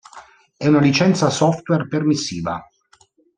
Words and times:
È 0.57 0.65
una 0.65 0.79
licenza 0.79 1.29
software 1.29 1.87
permissiva. 1.87 2.67